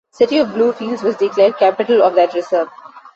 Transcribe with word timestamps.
The 0.13 0.17
city 0.25 0.39
of 0.39 0.55
Bluefields 0.55 1.03
was 1.03 1.15
declared 1.15 1.57
capital 1.59 2.01
of 2.01 2.15
that 2.15 2.33
Reserve. 2.33 2.69